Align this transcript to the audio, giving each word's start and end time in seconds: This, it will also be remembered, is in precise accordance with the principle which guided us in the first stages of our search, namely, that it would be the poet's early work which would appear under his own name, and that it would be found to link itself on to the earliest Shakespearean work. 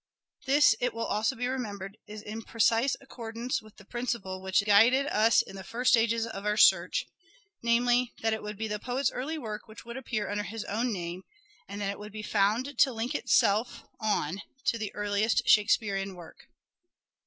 This, 0.47 0.73
it 0.79 0.95
will 0.95 1.05
also 1.05 1.35
be 1.35 1.45
remembered, 1.45 1.95
is 2.07 2.23
in 2.23 2.41
precise 2.41 2.95
accordance 3.01 3.61
with 3.61 3.77
the 3.77 3.85
principle 3.85 4.41
which 4.41 4.63
guided 4.65 5.05
us 5.05 5.43
in 5.43 5.55
the 5.55 5.63
first 5.63 5.91
stages 5.91 6.25
of 6.25 6.43
our 6.43 6.57
search, 6.57 7.05
namely, 7.61 8.11
that 8.23 8.33
it 8.33 8.41
would 8.41 8.57
be 8.57 8.67
the 8.67 8.79
poet's 8.79 9.11
early 9.11 9.37
work 9.37 9.67
which 9.67 9.85
would 9.85 9.97
appear 9.97 10.27
under 10.27 10.41
his 10.41 10.63
own 10.63 10.91
name, 10.91 11.21
and 11.67 11.79
that 11.81 11.91
it 11.91 11.99
would 11.99 12.13
be 12.13 12.23
found 12.23 12.79
to 12.79 12.91
link 12.91 13.13
itself 13.13 13.83
on 13.99 14.41
to 14.65 14.79
the 14.79 14.91
earliest 14.95 15.47
Shakespearean 15.47 16.15
work. 16.15 16.47